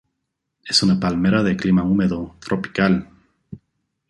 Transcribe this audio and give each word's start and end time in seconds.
Es 0.65 0.81
una 0.81 0.99
palmera 0.99 1.43
de 1.43 1.55
clima 1.55 1.83
húmedo, 1.83 2.33
tropical. 2.39 3.07